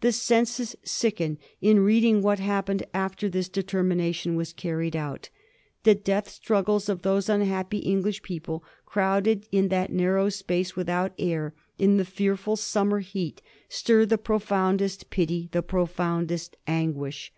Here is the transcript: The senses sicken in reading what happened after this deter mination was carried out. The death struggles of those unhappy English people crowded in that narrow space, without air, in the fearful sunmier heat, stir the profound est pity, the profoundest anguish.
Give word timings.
The 0.00 0.10
senses 0.10 0.74
sicken 0.82 1.38
in 1.60 1.78
reading 1.78 2.22
what 2.22 2.40
happened 2.40 2.82
after 2.92 3.28
this 3.28 3.48
deter 3.48 3.84
mination 3.84 4.34
was 4.34 4.52
carried 4.52 4.96
out. 4.96 5.28
The 5.84 5.94
death 5.94 6.28
struggles 6.28 6.88
of 6.88 7.02
those 7.02 7.28
unhappy 7.28 7.78
English 7.78 8.22
people 8.24 8.64
crowded 8.84 9.46
in 9.52 9.68
that 9.68 9.92
narrow 9.92 10.28
space, 10.28 10.74
without 10.74 11.12
air, 11.20 11.54
in 11.78 11.98
the 11.98 12.04
fearful 12.04 12.56
sunmier 12.56 13.00
heat, 13.04 13.42
stir 13.68 14.04
the 14.06 14.18
profound 14.18 14.82
est 14.82 15.08
pity, 15.08 15.48
the 15.52 15.62
profoundest 15.62 16.56
anguish. 16.66 17.32